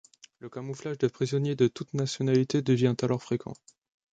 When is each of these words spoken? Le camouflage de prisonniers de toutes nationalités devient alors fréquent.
Le 0.39 0.49
camouflage 0.49 0.97
de 0.97 1.07
prisonniers 1.07 1.55
de 1.55 1.67
toutes 1.67 1.93
nationalités 1.93 2.63
devient 2.63 2.95
alors 3.03 3.21
fréquent. 3.21 3.53